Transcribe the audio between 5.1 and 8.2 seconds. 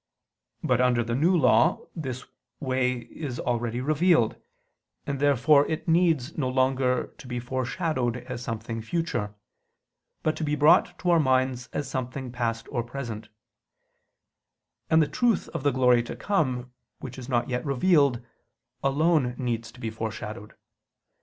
therefore it needs no longer to be foreshadowed